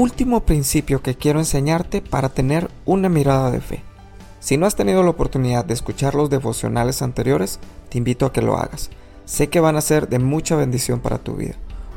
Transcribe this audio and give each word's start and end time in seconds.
último 0.00 0.46
principio 0.46 1.02
que 1.02 1.14
quiero 1.14 1.40
enseñarte 1.40 2.00
para 2.00 2.30
tener 2.30 2.70
una 2.86 3.10
mirada 3.10 3.50
de 3.50 3.60
fe. 3.60 3.82
Si 4.40 4.56
no 4.56 4.64
has 4.64 4.74
tenido 4.74 5.02
la 5.02 5.10
oportunidad 5.10 5.66
de 5.66 5.74
escuchar 5.74 6.14
los 6.14 6.30
devocionales 6.30 7.02
anteriores, 7.02 7.60
te 7.90 7.98
invito 7.98 8.24
a 8.24 8.32
que 8.32 8.40
lo 8.40 8.56
hagas. 8.56 8.88
Sé 9.26 9.50
que 9.50 9.60
van 9.60 9.76
a 9.76 9.82
ser 9.82 10.08
de 10.08 10.18
mucha 10.18 10.56
bendición 10.56 11.00
para 11.00 11.18
tu 11.18 11.36
vida. 11.36 11.56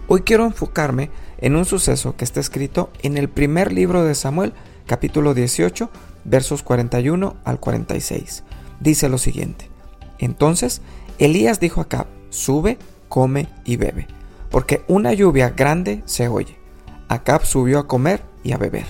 Hoy 0.09 0.23
quiero 0.23 0.43
enfocarme 0.43 1.11
en 1.37 1.55
un 1.55 1.63
suceso 1.63 2.17
que 2.17 2.25
está 2.25 2.41
escrito 2.41 2.91
en 3.03 3.17
el 3.17 3.29
primer 3.29 3.71
libro 3.71 4.03
de 4.03 4.15
Samuel, 4.15 4.51
capítulo 4.85 5.33
18, 5.33 5.89
versos 6.25 6.61
41 6.61 7.37
al 7.45 7.59
46. 7.61 8.43
Dice 8.81 9.07
lo 9.07 9.17
siguiente. 9.17 9.69
Entonces 10.19 10.81
Elías 11.19 11.61
dijo 11.61 11.79
a 11.79 11.83
Acab, 11.83 12.07
sube, 12.31 12.77
come 13.07 13.47
y 13.63 13.77
bebe, 13.77 14.07
porque 14.51 14.83
una 14.89 15.13
lluvia 15.13 15.51
grande 15.51 16.03
se 16.05 16.27
oye. 16.27 16.62
Acab 17.13 17.45
subió 17.45 17.79
a 17.79 17.87
comer 17.87 18.21
y 18.43 18.51
a 18.51 18.57
beber. 18.57 18.85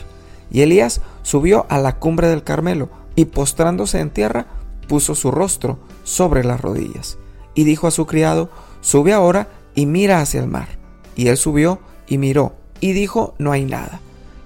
Y 0.52 0.62
Elías 0.62 1.02
subió 1.24 1.66
a 1.70 1.80
la 1.80 1.98
cumbre 1.98 2.28
del 2.28 2.44
Carmelo 2.44 2.90
y 3.16 3.26
postrándose 3.26 4.00
en 4.00 4.10
tierra, 4.10 4.48
puso 4.88 5.16
su 5.16 5.32
rostro 5.32 5.80
sobre 6.04 6.44
las 6.44 6.62
rodillas. 6.62 7.18
Y 7.56 7.64
dijo 7.64 7.88
a 7.88 7.92
su 7.92 8.06
criado, 8.06 8.50
sube 8.82 9.14
ahora 9.14 9.48
y 9.76 9.86
mira 9.86 10.20
hacia 10.20 10.42
el 10.42 10.48
mar. 10.48 10.68
Y 11.16 11.28
él 11.28 11.38
subió 11.38 11.80
y 12.08 12.18
miró, 12.18 12.54
y 12.80 12.94
dijo, 12.94 13.34
no 13.38 13.52
hay 13.52 13.66
nada. 13.66 14.00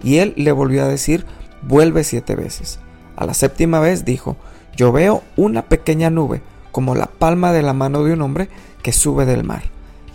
Y 0.04 0.18
él 0.18 0.34
le 0.38 0.52
volvió 0.52 0.84
a 0.84 0.88
decir, 0.88 1.26
vuelve 1.62 2.04
siete 2.04 2.36
veces. 2.36 2.80
A 3.16 3.26
la 3.26 3.34
séptima 3.34 3.80
vez 3.80 4.06
dijo, 4.06 4.36
yo 4.76 4.92
veo 4.92 5.24
una 5.36 5.64
pequeña 5.64 6.10
nube, 6.10 6.42
como 6.72 6.94
la 6.94 7.08
palma 7.08 7.52
de 7.52 7.64
la 7.64 7.74
mano 7.74 8.04
de 8.04 8.14
un 8.14 8.22
hombre 8.22 8.50
que 8.84 8.94
sube 8.94 9.26
del 9.26 9.44
mar. 9.44 9.64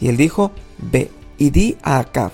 Y 0.01 0.09
él 0.09 0.17
dijo, 0.17 0.53
ve 0.79 1.11
y 1.37 1.51
di 1.51 1.77
a 1.83 1.99
Acab, 1.99 2.31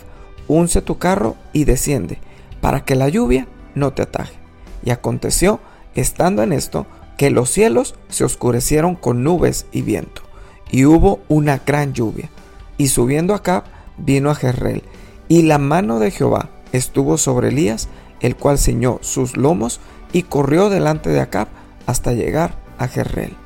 unce 0.49 0.83
tu 0.83 0.99
carro 0.99 1.37
y 1.53 1.65
desciende, 1.65 2.19
para 2.61 2.85
que 2.85 2.95
la 2.95 3.09
lluvia 3.09 3.47
no 3.75 3.93
te 3.93 4.03
ataje. 4.03 4.35
Y 4.83 4.91
aconteció, 4.91 5.61
estando 5.95 6.43
en 6.43 6.53
esto, 6.53 6.87
que 7.17 7.31
los 7.31 7.51
cielos 7.51 7.95
se 8.09 8.25
oscurecieron 8.25 8.95
con 8.95 9.23
nubes 9.23 9.67
y 9.73 9.83
viento, 9.83 10.23
y 10.71 10.85
hubo 10.85 11.21
una 11.29 11.59
gran 11.65 11.93
lluvia. 11.93 12.31
Y 12.77 12.89
subiendo 12.89 13.35
Acab, 13.35 13.65
vino 13.97 14.31
a 14.31 14.35
Jezreel, 14.35 14.83
y 15.29 15.43
la 15.43 15.59
mano 15.59 15.99
de 15.99 16.11
Jehová 16.11 16.49
estuvo 16.73 17.19
sobre 17.19 17.49
Elías, 17.49 17.89
el 18.21 18.37
cual 18.37 18.59
ciñó 18.59 18.99
sus 19.03 19.37
lomos 19.37 19.81
y 20.13 20.23
corrió 20.23 20.71
delante 20.71 21.11
de 21.11 21.21
Acab 21.21 21.49
hasta 21.87 22.13
llegar 22.13 22.55
a 22.79 22.89
Jezreel. 22.89 23.37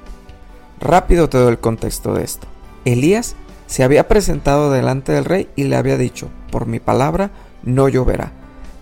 Rápido 0.80 1.28
te 1.28 1.38
doy 1.38 1.52
el 1.52 1.58
contexto 1.58 2.14
de 2.14 2.24
esto. 2.24 2.46
Elías 2.84 3.36
se 3.72 3.84
había 3.84 4.06
presentado 4.06 4.70
delante 4.70 5.12
del 5.12 5.24
rey 5.24 5.48
y 5.56 5.64
le 5.64 5.76
había 5.76 5.96
dicho, 5.96 6.28
por 6.50 6.66
mi 6.66 6.78
palabra 6.78 7.30
no 7.62 7.88
lloverá. 7.88 8.30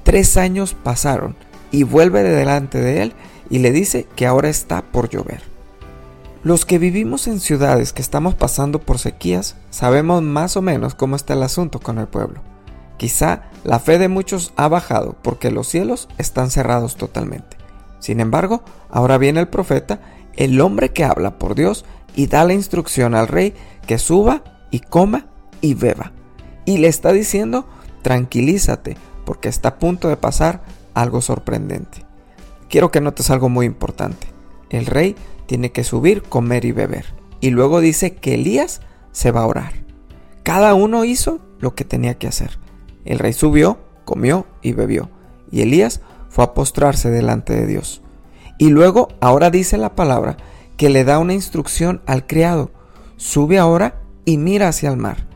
Tres 0.03 0.37
años 0.37 0.75
pasaron 0.75 1.37
y 1.71 1.85
vuelve 1.85 2.25
delante 2.25 2.81
de 2.81 3.03
él 3.03 3.13
y 3.51 3.61
le 3.61 3.71
dice 3.71 4.09
que 4.17 4.27
ahora 4.27 4.49
está 4.49 4.83
por 4.83 5.09
llover. 5.09 5.43
Los 6.43 6.65
que 6.65 6.79
vivimos 6.81 7.29
en 7.29 7.39
ciudades 7.39 7.93
que 7.93 8.03
estamos 8.03 8.35
pasando 8.35 8.81
por 8.81 8.99
sequías 8.99 9.55
sabemos 9.71 10.23
más 10.23 10.57
o 10.57 10.61
menos 10.61 10.97
cómo 10.97 11.15
está 11.15 11.35
el 11.35 11.45
asunto 11.45 11.79
con 11.79 11.99
el 11.99 12.09
pueblo. 12.09 12.41
Quizá 12.97 13.43
la 13.63 13.79
fe 13.79 13.97
de 13.97 14.09
muchos 14.09 14.53
ha 14.57 14.67
bajado 14.67 15.15
porque 15.23 15.53
los 15.53 15.69
cielos 15.69 16.09
están 16.19 16.51
cerrados 16.51 16.97
totalmente. 16.97 17.57
Sin 18.01 18.19
embargo, 18.19 18.65
ahora 18.91 19.19
viene 19.19 19.39
el 19.39 19.47
profeta, 19.47 20.01
el 20.35 20.61
hombre 20.61 20.89
que 20.93 21.05
habla 21.05 21.39
por 21.39 21.55
Dios 21.55 21.85
y 22.17 22.27
da 22.27 22.45
la 22.45 22.55
instrucción 22.55 23.15
al 23.15 23.29
rey 23.29 23.55
que 23.87 23.97
suba 23.97 24.43
y 24.71 24.81
coma 24.81 25.27
y 25.61 25.75
beba. 25.75 26.13
Y 26.65 26.79
le 26.79 26.89
está 26.89 27.13
diciendo, 27.13 27.67
tranquilízate 28.03 28.97
porque 29.25 29.49
está 29.49 29.71
a 29.71 29.79
punto 29.79 30.09
de 30.09 30.17
pasar 30.17 30.63
algo 30.95 31.21
sorprendente. 31.21 32.05
Quiero 32.69 32.91
que 32.91 33.01
notes 33.01 33.31
algo 33.31 33.49
muy 33.49 33.67
importante. 33.67 34.27
El 34.71 34.87
rey 34.87 35.17
tiene 35.47 35.73
que 35.73 35.85
subir, 35.85 36.23
comer 36.23 36.65
y 36.65 36.73
beber. 36.73 37.07
Y 37.41 37.51
luego 37.51 37.81
dice 37.81 38.15
que 38.15 38.35
Elías 38.35 38.81
se 39.13 39.31
va 39.31 39.43
a 39.43 39.47
orar. 39.47 39.73
Cada 40.43 40.75
uno 40.75 41.05
hizo 41.05 41.41
lo 41.59 41.75
que 41.75 41.85
tenía 41.85 42.19
que 42.19 42.29
hacer. 42.29 42.59
El 43.05 43.19
rey 43.19 43.33
subió, 43.33 43.79
comió 44.05 44.47
y 44.63 44.73
bebió. 44.73 45.11
Y 45.51 45.63
Elías 45.63 46.01
fue 46.29 46.45
a 46.45 46.55
postrarse 46.55 47.11
delante 47.11 47.55
de 47.55 47.67
Dios. 47.67 48.03
Y 48.59 48.69
luego, 48.71 49.09
ahora 49.21 49.51
dice 49.51 49.79
la 49.79 49.95
palabra, 49.95 50.37
que 50.77 50.91
le 50.91 51.05
da 51.05 51.19
una 51.19 51.35
instrucción 51.35 52.03
al 52.07 52.27
criado. 52.27 52.71
Sube 53.17 53.59
ahora 53.59 54.01
y 54.31 54.39
mira 54.39 54.69
hacia 54.69 54.91
el 54.91 54.97
mar. 54.97 55.27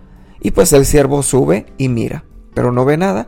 Y 0.41 0.53
pues 0.53 0.73
el 0.73 0.87
siervo 0.87 1.25
sube 1.25 1.67
y 1.79 1.89
mira, 1.89 2.25
pero 2.55 2.71
no 2.71 2.85
ve 2.85 2.97
nada. 2.97 3.27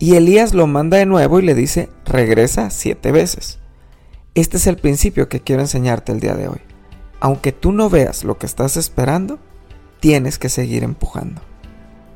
Y 0.00 0.16
Elías 0.16 0.54
lo 0.54 0.66
manda 0.66 0.98
de 0.98 1.06
nuevo 1.06 1.38
y 1.38 1.42
le 1.42 1.54
dice, 1.54 1.88
regresa 2.04 2.70
siete 2.70 3.12
veces. 3.12 3.60
Este 4.34 4.56
es 4.56 4.66
el 4.66 4.76
principio 4.76 5.28
que 5.28 5.40
quiero 5.40 5.62
enseñarte 5.62 6.10
el 6.10 6.18
día 6.18 6.34
de 6.34 6.48
hoy. 6.48 6.60
Aunque 7.20 7.52
tú 7.52 7.70
no 7.70 7.88
veas 7.88 8.24
lo 8.24 8.38
que 8.38 8.46
estás 8.46 8.76
esperando, 8.76 9.38
tienes 10.00 10.38
que 10.38 10.48
seguir 10.48 10.82
empujando. 10.82 11.42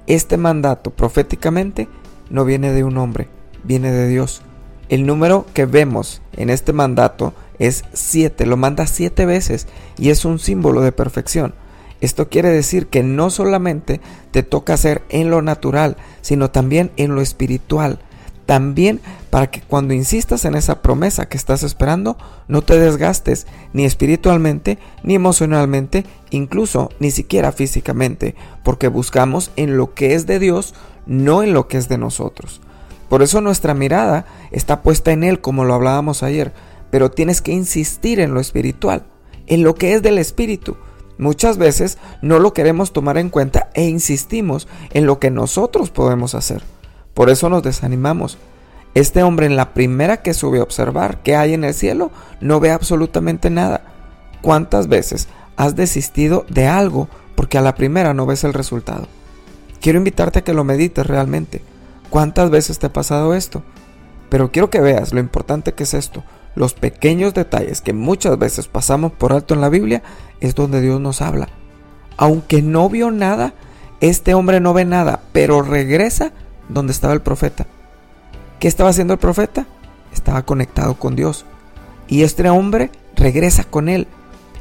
Este 0.09 0.37
mandato 0.37 0.91
proféticamente 0.91 1.89
no 2.31 2.45
viene 2.45 2.73
de 2.73 2.83
un 2.83 2.99
hombre, 2.99 3.29
viene 3.63 3.93
de 3.93 4.09
Dios. 4.09 4.43
El 4.89 5.07
número 5.07 5.47
que 5.55 5.67
vemos 5.67 6.21
en 6.37 6.51
este 6.51 6.73
mandato 6.73 7.33
es 7.61 7.85
7, 7.93 8.45
lo 8.45 8.57
manda 8.57 8.89
siete 8.89 9.25
veces 9.25 9.69
y 9.97 10.11
es 10.11 10.25
un 10.25 10.41
símbolo 10.41 10.81
de 10.81 10.91
perfección. 10.91 11.55
Esto 12.03 12.29
quiere 12.29 12.51
decir 12.51 12.89
que 12.89 13.03
no 13.03 13.31
solamente 13.31 14.03
te 14.31 14.43
toca 14.43 14.75
hacer 14.75 15.03
en 15.09 15.31
lo 15.31 15.41
natural, 15.41 15.97
sino 16.21 16.51
también 16.51 16.93
en 16.99 17.15
lo 17.15 17.23
espiritual 17.23 18.01
también 18.47 19.01
para 19.31 19.51
que 19.51 19.63
cuando 19.63 19.95
insistas 19.95 20.45
en 20.45 20.55
esa 20.55 20.83
promesa 20.83 21.27
que 21.27 21.37
estás 21.37 21.63
esperando, 21.63 22.19
no 22.49 22.63
te 22.63 22.79
desgastes 22.79 23.47
ni 23.73 23.85
espiritualmente, 23.85 24.79
ni 25.03 25.15
emocionalmente, 25.15 26.05
incluso 26.31 26.91
ni 26.99 27.11
siquiera 27.11 27.53
físicamente, 27.53 28.35
porque 28.63 28.89
buscamos 28.89 29.51
en 29.57 29.77
lo 29.77 29.95
que 29.95 30.15
es 30.15 30.27
de 30.27 30.39
Dios, 30.39 30.75
no 31.07 31.43
en 31.43 31.55
lo 31.55 31.67
que 31.69 31.79
es 31.79 31.89
de 31.89 31.99
nosotros. 31.99 32.61
Por 33.09 33.23
eso 33.23 33.41
nuestra 33.41 33.75
mirada 33.75 34.27
está 34.51 34.83
puesta 34.83 35.13
en 35.13 35.25
Él, 35.25 35.41
como 35.41 35.65
lo 35.65 35.75
hablábamos 35.75 36.23
ayer, 36.23 36.53
pero 36.91 37.11
tienes 37.11 37.41
que 37.41 37.53
insistir 37.53 38.21
en 38.21 38.35
lo 38.35 38.41
espiritual, 38.41 39.05
en 39.47 39.63
lo 39.63 39.75
que 39.75 39.95
es 39.95 40.03
del 40.03 40.19
Espíritu. 40.19 40.77
Muchas 41.23 41.57
veces 41.57 41.99
no 42.21 42.41
lo 42.41 42.53
queremos 42.53 42.93
tomar 42.93 43.17
en 43.17 43.31
cuenta 43.31 43.71
e 43.75 43.85
insistimos 43.85 44.67
en 44.91 45.07
lo 45.07 45.21
que 45.21 45.31
nosotros 45.31 45.91
podemos 45.91 46.35
hacer. 46.35 46.65
Por 47.15 47.31
eso 47.31 47.49
nos 47.49 47.63
desanimamos. 47.63 48.39
Este 48.95 49.23
hombre 49.23 49.47
en 49.47 49.55
la 49.55 49.73
primera 49.73 50.17
que 50.17 50.35
sube 50.35 50.59
a 50.59 50.65
observar 50.65 51.23
qué 51.23 51.37
hay 51.37 51.55
en 51.55 51.63
el 51.63 51.75
cielo 51.75 52.11
no 52.41 52.59
ve 52.59 52.73
absolutamente 52.73 53.51
nada. 53.51 53.85
¿Cuántas 54.41 54.89
veces 54.89 55.29
has 55.57 55.77
desistido 55.77 56.45
de 56.49 56.67
algo 56.67 57.09
porque 57.37 57.57
a 57.57 57.63
la 57.63 57.77
primera 57.77 58.15
no 58.15 58.27
ves 58.27 58.43
el 58.43 58.53
resultado? 58.53 59.07
Quiero 59.81 59.99
invitarte 59.99 60.41
a 60.41 60.45
que 60.45 60.55
lo 60.55 60.65
medites 60.65 61.07
realmente. 61.07 61.63
¿Cuántas 62.11 62.51
veces 62.51 62.81
te 62.81 62.87
ha 62.87 62.93
pasado 62.93 63.33
esto? 63.35 63.63
Pero 64.29 64.51
quiero 64.51 64.71
que 64.71 64.81
veas 64.81 65.13
lo 65.13 65.21
importante 65.21 65.73
que 65.73 65.85
es 65.85 65.95
esto. 65.95 66.25
Los 66.55 66.75
pequeños 66.75 67.35
detalles 67.35 67.81
que 67.81 67.93
muchas 67.93 68.39
veces 68.39 68.69
pasamos 68.69 69.13
por 69.13 69.33
alto 69.33 69.55
en 69.55 69.61
la 69.61 69.69
Biblia 69.69 70.03
es 70.41 70.55
donde 70.55 70.81
Dios 70.81 71.01
nos 71.01 71.23
habla. 71.23 71.49
Aunque 72.17 72.63
no 72.63 72.89
vio 72.89 73.11
nada, 73.11 73.55
este 74.01 74.35
hombre 74.35 74.61
no 74.61 74.75
ve 74.75 74.85
nada, 74.85 75.23
pero 75.33 75.63
regresa 75.63 76.33
donde 76.69 76.93
estaba 76.93 77.15
el 77.15 77.23
profeta. 77.23 77.67
¿Qué 78.59 78.69
estaba 78.69 78.91
haciendo 78.91 79.15
el 79.15 79.19
profeta? 79.19 79.67
Estaba 80.13 80.43
conectado 80.43 80.95
con 80.95 81.17
Dios. 81.17 81.45
Y 82.07 82.23
este 82.23 82.49
hombre 82.51 82.91
regresa 83.17 83.65
con 83.65 83.89
él. 83.89 84.07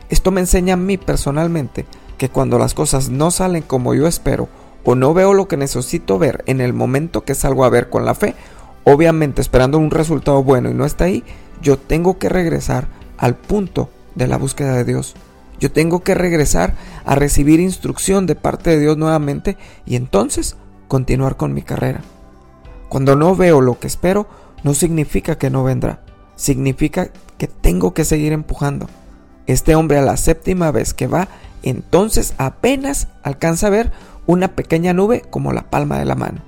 Esto 0.09 0.31
me 0.31 0.41
enseña 0.41 0.75
a 0.75 0.77
mí 0.77 0.97
personalmente 0.97 1.85
que 2.17 2.29
cuando 2.29 2.57
las 2.59 2.73
cosas 2.73 3.09
no 3.09 3.31
salen 3.31 3.63
como 3.63 3.93
yo 3.93 4.07
espero 4.07 4.47
o 4.83 4.95
no 4.95 5.13
veo 5.13 5.33
lo 5.33 5.47
que 5.47 5.57
necesito 5.57 6.19
ver 6.19 6.43
en 6.47 6.61
el 6.61 6.73
momento 6.73 7.23
que 7.23 7.35
salgo 7.35 7.65
a 7.65 7.69
ver 7.69 7.89
con 7.89 8.05
la 8.05 8.15
fe, 8.15 8.35
obviamente 8.83 9.41
esperando 9.41 9.77
un 9.77 9.91
resultado 9.91 10.43
bueno 10.43 10.69
y 10.69 10.73
no 10.73 10.85
está 10.85 11.05
ahí, 11.05 11.23
yo 11.61 11.77
tengo 11.77 12.17
que 12.17 12.29
regresar 12.29 12.87
al 13.17 13.35
punto 13.35 13.89
de 14.15 14.27
la 14.27 14.37
búsqueda 14.37 14.75
de 14.75 14.83
Dios. 14.83 15.15
Yo 15.59 15.71
tengo 15.71 16.01
que 16.01 16.15
regresar 16.15 16.73
a 17.05 17.15
recibir 17.15 17.59
instrucción 17.59 18.25
de 18.25 18.35
parte 18.35 18.71
de 18.71 18.79
Dios 18.79 18.97
nuevamente 18.97 19.57
y 19.85 19.95
entonces 19.95 20.57
continuar 20.87 21.37
con 21.37 21.53
mi 21.53 21.61
carrera. 21.61 22.01
Cuando 22.89 23.15
no 23.15 23.35
veo 23.35 23.61
lo 23.61 23.79
que 23.79 23.87
espero, 23.87 24.27
no 24.63 24.73
significa 24.73 25.37
que 25.37 25.49
no 25.49 25.63
vendrá, 25.63 26.01
significa 26.35 27.09
que 27.37 27.47
tengo 27.47 27.93
que 27.93 28.05
seguir 28.05 28.33
empujando. 28.33 28.87
Este 29.47 29.75
hombre 29.75 29.97
a 29.97 30.01
la 30.01 30.17
séptima 30.17 30.71
vez 30.71 30.93
que 30.93 31.07
va, 31.07 31.27
entonces 31.63 32.33
apenas 32.37 33.07
alcanza 33.23 33.67
a 33.67 33.71
ver 33.71 33.91
una 34.25 34.49
pequeña 34.49 34.93
nube 34.93 35.23
como 35.29 35.53
la 35.53 35.69
palma 35.69 35.99
de 35.99 36.05
la 36.05 36.15
mano. 36.15 36.41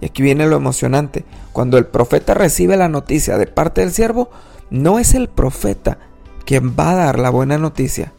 Y 0.00 0.06
aquí 0.06 0.22
viene 0.22 0.46
lo 0.46 0.56
emocionante. 0.56 1.24
Cuando 1.52 1.78
el 1.78 1.86
profeta 1.86 2.34
recibe 2.34 2.76
la 2.76 2.88
noticia 2.88 3.38
de 3.38 3.46
parte 3.46 3.80
del 3.80 3.92
siervo, 3.92 4.30
no 4.70 4.98
es 4.98 5.14
el 5.14 5.28
profeta 5.28 5.98
quien 6.44 6.74
va 6.78 6.90
a 6.90 6.94
dar 6.96 7.18
la 7.18 7.30
buena 7.30 7.58
noticia, 7.58 8.12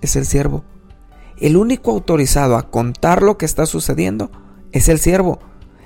es 0.00 0.16
el 0.16 0.26
siervo. 0.26 0.64
El 1.38 1.56
único 1.56 1.90
autorizado 1.90 2.56
a 2.56 2.70
contar 2.70 3.22
lo 3.22 3.36
que 3.36 3.44
está 3.44 3.66
sucediendo 3.66 4.30
es 4.72 4.88
el 4.88 4.98
siervo, 4.98 5.38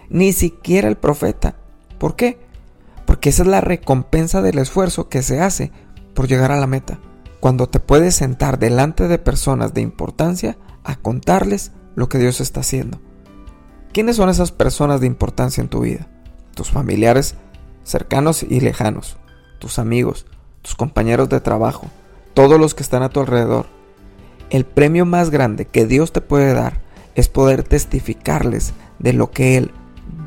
ni 0.08 0.32
siquiera 0.32 0.88
el 0.88 0.96
profeta. 0.96 1.56
¿Por 1.98 2.16
qué? 2.16 2.38
Porque 3.06 3.30
esa 3.30 3.42
es 3.42 3.48
la 3.48 3.60
recompensa 3.60 4.42
del 4.42 4.58
esfuerzo 4.58 5.08
que 5.08 5.22
se 5.22 5.40
hace 5.40 5.72
por 6.14 6.28
llegar 6.28 6.52
a 6.52 6.60
la 6.60 6.66
meta. 6.66 6.98
Cuando 7.40 7.68
te 7.68 7.80
puedes 7.80 8.14
sentar 8.14 8.58
delante 8.58 9.08
de 9.08 9.18
personas 9.18 9.74
de 9.74 9.80
importancia 9.80 10.58
a 10.84 10.96
contarles 10.96 11.72
lo 11.94 12.08
que 12.08 12.18
Dios 12.18 12.40
está 12.40 12.60
haciendo. 12.60 13.00
¿Quiénes 13.92 14.16
son 14.16 14.28
esas 14.28 14.52
personas 14.52 15.00
de 15.00 15.06
importancia 15.06 15.60
en 15.60 15.68
tu 15.68 15.80
vida? 15.80 16.08
Tus 16.54 16.70
familiares 16.70 17.34
cercanos 17.82 18.42
y 18.42 18.60
lejanos, 18.60 19.16
tus 19.60 19.78
amigos, 19.78 20.26
tus 20.62 20.74
compañeros 20.74 21.28
de 21.28 21.40
trabajo, 21.40 21.86
todos 22.34 22.58
los 22.58 22.74
que 22.74 22.82
están 22.82 23.04
a 23.04 23.10
tu 23.10 23.20
alrededor. 23.20 23.66
El 24.50 24.64
premio 24.64 25.06
más 25.06 25.30
grande 25.30 25.66
que 25.66 25.86
Dios 25.86 26.12
te 26.12 26.20
puede 26.20 26.52
dar 26.52 26.80
es 27.14 27.28
poder 27.28 27.62
testificarles 27.62 28.72
de 28.98 29.12
lo 29.12 29.30
que 29.30 29.56
Él, 29.56 29.70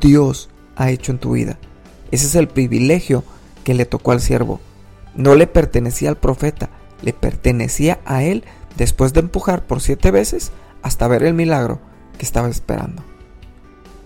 Dios, 0.00 0.48
ha 0.76 0.90
hecho 0.90 1.12
en 1.12 1.18
tu 1.18 1.32
vida. 1.32 1.58
Ese 2.10 2.26
es 2.26 2.34
el 2.34 2.48
privilegio 2.48 3.24
que 3.64 3.74
le 3.74 3.84
tocó 3.84 4.12
al 4.12 4.20
siervo. 4.20 4.60
No 5.14 5.34
le 5.34 5.46
pertenecía 5.46 6.08
al 6.08 6.16
profeta, 6.16 6.70
le 7.02 7.12
pertenecía 7.12 8.00
a 8.04 8.22
él 8.22 8.44
después 8.76 9.12
de 9.12 9.20
empujar 9.20 9.66
por 9.66 9.80
siete 9.80 10.10
veces 10.10 10.52
hasta 10.82 11.08
ver 11.08 11.22
el 11.22 11.34
milagro 11.34 11.80
que 12.18 12.24
estaba 12.24 12.48
esperando. 12.48 13.04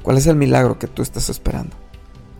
¿Cuál 0.02 0.18
es 0.18 0.26
el 0.26 0.36
milagro 0.36 0.78
que 0.78 0.86
tú 0.86 1.02
estás 1.02 1.28
esperando? 1.28 1.76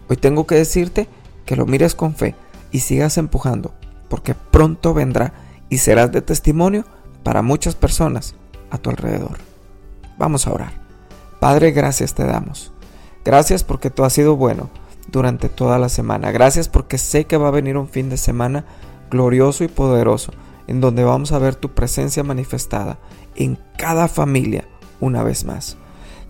Hoy 0.09 0.17
tengo 0.17 0.47
que 0.47 0.55
decirte 0.55 1.09
que 1.45 1.57
lo 1.57 1.67
mires 1.67 1.95
con 1.95 2.15
fe 2.15 2.35
y 2.71 2.81
sigas 2.81 3.19
empujando, 3.19 3.75
porque 4.09 4.35
pronto 4.35 4.95
vendrá 4.95 5.33
y 5.69 5.79
serás 5.79 6.13
de 6.13 6.23
testimonio 6.23 6.85
para 7.23 7.43
muchas 7.43 7.75
personas 7.75 8.35
a 8.71 8.79
tu 8.79 8.91
alrededor. 8.91 9.39
Vamos 10.19 10.47
a 10.47 10.53
orar. 10.53 10.73
Padre, 11.41 11.71
gracias 11.71 12.15
te 12.15 12.25
damos. 12.25 12.73
Gracias 13.25 13.63
porque 13.65 13.91
tú 13.91 14.05
has 14.05 14.13
sido 14.13 14.37
bueno 14.37 14.71
durante 15.11 15.49
toda 15.49 15.79
la 15.79 15.89
semana. 15.89 16.31
Gracias 16.33 16.69
porque 16.69 16.99
sé 16.99 17.27
que 17.27 17.37
va 17.37 17.49
a 17.49 17.53
venir 17.53 17.77
un 17.77 17.89
fin 17.89 18.09
de 18.09 18.17
semana 18.17 18.65
glorioso 19.11 19.65
y 19.65 19.69
poderoso, 19.69 20.33
en 20.67 20.81
donde 20.81 21.05
vamos 21.05 21.33
a 21.33 21.39
ver 21.39 21.55
tu 21.55 21.71
presencia 21.71 22.23
manifestada 22.23 22.99
en 23.37 23.59
cada 23.77 24.09
familia 24.09 24.65
una 25.01 25.23
vez 25.23 25.45
más. 25.45 25.77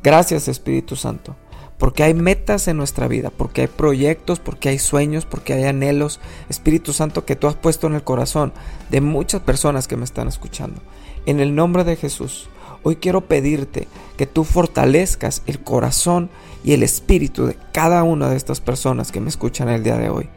Gracias 0.03 0.49
Espíritu 0.49 0.97
Santo, 0.97 1.37
porque 1.79 2.03
hay 2.03 2.15
metas 2.15 2.69
en 2.69 2.77
nuestra 2.77 3.09
vida, 3.09 3.31
porque 3.31 3.63
hay 3.63 3.67
proyectos, 3.69 4.41
porque 4.41 4.69
hay 4.69 4.79
sueños, 4.79 5.25
porque 5.25 5.55
hay 5.55 5.65
anhelos, 5.65 6.21
Espíritu 6.49 6.93
Santo, 6.93 7.25
que 7.25 7.37
tú 7.37 7.47
has 7.47 7.55
puesto 7.55 7.87
en 7.87 7.95
el 7.95 8.03
corazón 8.03 8.53
de 8.91 9.01
muchas 9.01 9.41
personas 9.43 9.89
que 9.89 9.97
me 9.97 10.05
están 10.05 10.29
escuchando. 10.29 10.81
En 11.27 11.41
el 11.41 11.55
nombre 11.55 11.85
de 11.85 11.97
Jesús, 11.97 12.49
Hoy 12.83 12.97
quiero 12.97 13.23
pedirte 13.23 13.89
que 14.17 14.27
tú 14.27 14.45
fortalezcas 14.45 15.43
el 15.47 15.61
corazón 15.61 16.31
y 16.63 16.73
el 16.73 16.83
espíritu 16.83 17.47
de 17.47 17.57
cada 17.73 18.03
una 18.03 18.29
de 18.31 18.37
estas 18.37 18.61
personas 18.61 19.11
que 19.11 19.21
me 19.21 19.29
escuchan 19.29 19.69
el 19.69 19.83
día 19.83 19.97
de 19.97 20.11
hoy. 20.11 20.29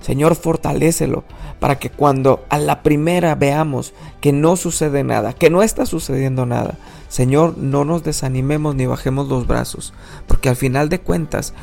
Señor, 0.00 0.36
fortalécelo 0.36 1.24
para 1.58 1.78
que 1.78 1.90
cuando 1.90 2.44
a 2.50 2.58
la 2.58 2.82
primera 2.82 3.34
veamos 3.34 3.94
que 4.20 4.32
no 4.32 4.56
sucede 4.56 5.02
nada, 5.02 5.32
que 5.32 5.50
no 5.50 5.62
está 5.62 5.86
sucediendo 5.86 6.46
nada, 6.46 6.78
Señor, 7.08 7.56
no 7.56 7.84
nos 7.84 8.04
desanimemos 8.04 8.74
ni 8.74 8.86
bajemos 8.86 9.28
los 9.28 9.46
brazos, 9.46 9.92
porque 10.26 10.48
al 10.48 10.56
final 10.56 10.88
de 10.88 11.00
cuentas 11.00 11.54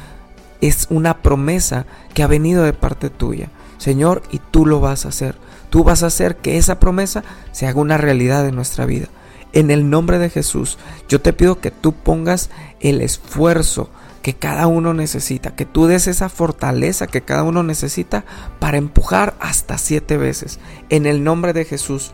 es 0.61 0.87
una 0.89 1.21
promesa 1.21 1.85
que 2.13 2.23
ha 2.23 2.27
venido 2.27 2.63
de 2.63 2.73
parte 2.73 3.09
tuya. 3.09 3.49
Señor, 3.77 4.23
y 4.31 4.39
tú 4.39 4.65
lo 4.65 4.79
vas 4.79 5.05
a 5.05 5.09
hacer. 5.09 5.35
Tú 5.69 5.83
vas 5.83 6.03
a 6.03 6.07
hacer 6.07 6.37
que 6.37 6.57
esa 6.57 6.79
promesa 6.79 7.23
se 7.51 7.67
haga 7.67 7.79
una 7.79 7.97
realidad 7.97 8.47
en 8.47 8.55
nuestra 8.55 8.85
vida. 8.85 9.07
En 9.53 9.71
el 9.71 9.89
nombre 9.89 10.19
de 10.19 10.29
Jesús, 10.29 10.77
yo 11.07 11.21
te 11.21 11.33
pido 11.33 11.59
que 11.59 11.71
tú 11.71 11.93
pongas 11.93 12.49
el 12.79 13.01
esfuerzo 13.01 13.89
que 14.21 14.33
cada 14.33 14.65
uno 14.65 14.95
necesita, 14.95 15.55
que 15.55 15.65
tú 15.65 15.85
des 15.85 16.07
esa 16.07 16.29
fortaleza 16.29 17.05
que 17.05 17.21
cada 17.21 17.43
uno 17.43 17.61
necesita 17.61 18.25
para 18.57 18.77
empujar 18.77 19.35
hasta 19.39 19.77
siete 19.77 20.17
veces. 20.17 20.59
En 20.89 21.05
el 21.05 21.23
nombre 21.23 21.53
de 21.53 21.63
Jesús. 21.63 22.13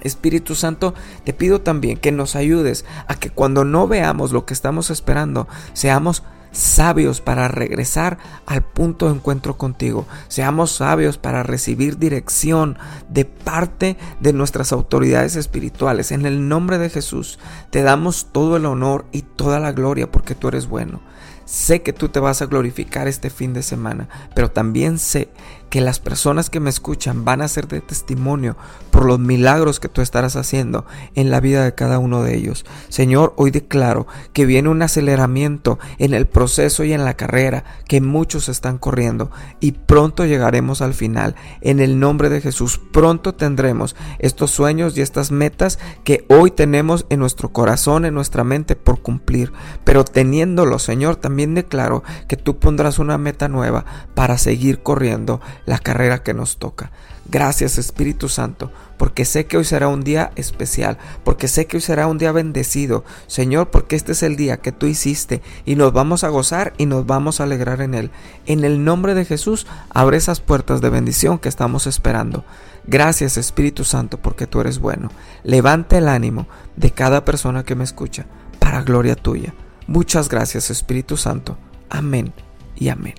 Espíritu 0.00 0.54
Santo, 0.54 0.94
te 1.24 1.32
pido 1.32 1.60
también 1.60 1.98
que 1.98 2.12
nos 2.12 2.36
ayudes 2.36 2.84
a 3.08 3.14
que 3.14 3.30
cuando 3.30 3.64
no 3.64 3.88
veamos 3.88 4.32
lo 4.32 4.46
que 4.46 4.54
estamos 4.54 4.90
esperando, 4.90 5.48
seamos 5.72 6.22
sabios 6.56 7.20
para 7.20 7.48
regresar 7.48 8.18
al 8.46 8.62
punto 8.62 9.06
de 9.06 9.14
encuentro 9.14 9.58
contigo. 9.58 10.06
Seamos 10.28 10.72
sabios 10.72 11.18
para 11.18 11.42
recibir 11.42 11.98
dirección 11.98 12.78
de 13.08 13.24
parte 13.26 13.96
de 14.20 14.32
nuestras 14.32 14.72
autoridades 14.72 15.36
espirituales. 15.36 16.12
En 16.12 16.24
el 16.24 16.48
nombre 16.48 16.78
de 16.78 16.90
Jesús 16.90 17.38
te 17.70 17.82
damos 17.82 18.28
todo 18.32 18.56
el 18.56 18.66
honor 18.66 19.04
y 19.12 19.22
toda 19.22 19.60
la 19.60 19.72
gloria 19.72 20.10
porque 20.10 20.34
tú 20.34 20.48
eres 20.48 20.66
bueno. 20.66 21.00
Sé 21.46 21.80
que 21.82 21.92
tú 21.92 22.08
te 22.08 22.20
vas 22.20 22.42
a 22.42 22.46
glorificar 22.46 23.06
este 23.06 23.30
fin 23.30 23.54
de 23.54 23.62
semana, 23.62 24.08
pero 24.34 24.50
también 24.50 24.98
sé 24.98 25.30
que 25.70 25.80
las 25.80 25.98
personas 25.98 26.50
que 26.50 26.60
me 26.60 26.70
escuchan 26.70 27.24
van 27.24 27.42
a 27.42 27.48
ser 27.48 27.68
de 27.68 27.80
testimonio 27.80 28.56
por 28.90 29.04
los 29.04 29.18
milagros 29.18 29.80
que 29.80 29.88
tú 29.88 30.00
estarás 30.00 30.36
haciendo 30.36 30.86
en 31.14 31.30
la 31.30 31.40
vida 31.40 31.64
de 31.64 31.74
cada 31.74 31.98
uno 31.98 32.22
de 32.22 32.36
ellos. 32.36 32.64
Señor, 32.88 33.34
hoy 33.36 33.50
declaro 33.50 34.06
que 34.32 34.46
viene 34.46 34.68
un 34.68 34.82
aceleramiento 34.82 35.78
en 35.98 36.14
el 36.14 36.26
proceso 36.26 36.84
y 36.84 36.92
en 36.92 37.04
la 37.04 37.14
carrera 37.14 37.64
que 37.88 38.00
muchos 38.00 38.48
están 38.48 38.78
corriendo 38.78 39.30
y 39.60 39.72
pronto 39.72 40.24
llegaremos 40.24 40.82
al 40.82 40.94
final. 40.94 41.34
En 41.60 41.80
el 41.80 41.98
nombre 41.98 42.28
de 42.28 42.40
Jesús, 42.40 42.80
pronto 42.92 43.34
tendremos 43.34 43.96
estos 44.18 44.50
sueños 44.50 44.96
y 44.96 45.02
estas 45.02 45.30
metas 45.30 45.78
que 46.04 46.24
hoy 46.28 46.50
tenemos 46.50 47.06
en 47.10 47.20
nuestro 47.20 47.52
corazón, 47.52 48.04
en 48.04 48.14
nuestra 48.14 48.44
mente 48.44 48.76
por 48.76 49.00
cumplir. 49.00 49.52
Pero 49.84 50.04
teniéndolo, 50.04 50.78
Señor, 50.78 51.16
también 51.36 51.54
declaro 51.54 52.02
que 52.28 52.38
tú 52.38 52.58
pondrás 52.58 52.98
una 52.98 53.18
meta 53.18 53.46
nueva 53.46 53.84
para 54.14 54.38
seguir 54.38 54.78
corriendo 54.82 55.42
la 55.66 55.78
carrera 55.78 56.22
que 56.22 56.32
nos 56.32 56.56
toca. 56.56 56.92
Gracias 57.26 57.76
Espíritu 57.76 58.30
Santo, 58.30 58.72
porque 58.96 59.26
sé 59.26 59.44
que 59.44 59.58
hoy 59.58 59.66
será 59.66 59.88
un 59.88 60.02
día 60.02 60.32
especial, 60.36 60.96
porque 61.24 61.46
sé 61.46 61.66
que 61.66 61.76
hoy 61.76 61.82
será 61.82 62.06
un 62.06 62.16
día 62.16 62.32
bendecido, 62.32 63.04
Señor, 63.26 63.68
porque 63.68 63.96
este 63.96 64.12
es 64.12 64.22
el 64.22 64.36
día 64.36 64.56
que 64.56 64.72
tú 64.72 64.86
hiciste 64.86 65.42
y 65.66 65.74
nos 65.74 65.92
vamos 65.92 66.24
a 66.24 66.30
gozar 66.30 66.72
y 66.78 66.86
nos 66.86 67.04
vamos 67.04 67.38
a 67.38 67.44
alegrar 67.44 67.82
en 67.82 67.92
él. 67.92 68.10
En 68.46 68.64
el 68.64 68.82
nombre 68.82 69.12
de 69.12 69.26
Jesús, 69.26 69.66
abre 69.90 70.16
esas 70.16 70.40
puertas 70.40 70.80
de 70.80 70.88
bendición 70.88 71.38
que 71.38 71.50
estamos 71.50 71.86
esperando. 71.86 72.46
Gracias 72.86 73.36
Espíritu 73.36 73.84
Santo, 73.84 74.16
porque 74.16 74.46
tú 74.46 74.62
eres 74.62 74.78
bueno. 74.78 75.10
Levanta 75.44 75.98
el 75.98 76.08
ánimo 76.08 76.46
de 76.76 76.92
cada 76.92 77.26
persona 77.26 77.62
que 77.62 77.74
me 77.74 77.84
escucha, 77.84 78.24
para 78.58 78.80
gloria 78.80 79.16
tuya. 79.16 79.52
Muchas 79.86 80.28
gracias 80.28 80.70
Espíritu 80.70 81.16
Santo. 81.16 81.56
Amén 81.88 82.32
y 82.76 82.88
amén. 82.88 83.14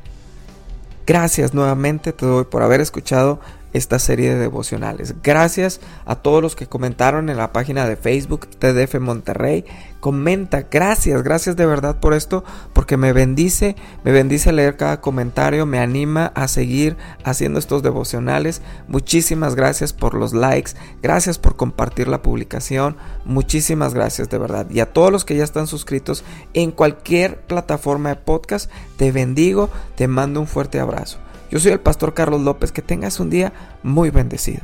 Gracias 1.05 1.53
nuevamente 1.53 2.11
te 2.11 2.25
doy 2.25 2.45
por 2.45 2.63
haber 2.63 2.81
escuchado 2.81 3.39
esta 3.77 3.99
serie 3.99 4.33
de 4.33 4.39
devocionales. 4.39 5.15
Gracias 5.23 5.79
a 6.05 6.15
todos 6.15 6.41
los 6.41 6.55
que 6.55 6.67
comentaron 6.67 7.29
en 7.29 7.37
la 7.37 7.53
página 7.53 7.87
de 7.87 7.95
Facebook 7.95 8.47
TDF 8.47 8.99
Monterrey. 8.99 9.65
Comenta, 9.99 10.67
gracias, 10.69 11.23
gracias 11.23 11.55
de 11.55 11.65
verdad 11.65 11.99
por 11.99 12.13
esto, 12.13 12.43
porque 12.73 12.97
me 12.97 13.13
bendice, 13.13 13.75
me 14.03 14.11
bendice 14.11 14.51
leer 14.51 14.77
cada 14.77 15.01
comentario, 15.01 15.65
me 15.65 15.79
anima 15.79 16.27
a 16.35 16.47
seguir 16.47 16.97
haciendo 17.23 17.59
estos 17.59 17.83
devocionales. 17.83 18.61
Muchísimas 18.87 19.55
gracias 19.55 19.93
por 19.93 20.13
los 20.13 20.33
likes, 20.33 20.73
gracias 21.01 21.39
por 21.39 21.55
compartir 21.55 22.07
la 22.07 22.21
publicación, 22.21 22.95
muchísimas 23.25 23.93
gracias 23.93 24.29
de 24.29 24.37
verdad. 24.37 24.67
Y 24.69 24.79
a 24.79 24.93
todos 24.93 25.11
los 25.11 25.25
que 25.25 25.35
ya 25.35 25.43
están 25.43 25.67
suscritos 25.67 26.23
en 26.53 26.71
cualquier 26.71 27.41
plataforma 27.41 28.09
de 28.09 28.15
podcast, 28.17 28.69
te 28.97 29.11
bendigo, 29.11 29.69
te 29.95 30.07
mando 30.07 30.39
un 30.39 30.47
fuerte 30.47 30.79
abrazo. 30.79 31.17
Yo 31.49 31.59
soy 31.59 31.71
el 31.71 31.79
pastor 31.79 32.13
Carlos 32.13 32.41
López, 32.41 32.71
que 32.71 32.81
tengas 32.81 33.19
un 33.19 33.29
día 33.29 33.53
muy 33.83 34.09
bendecido. 34.09 34.61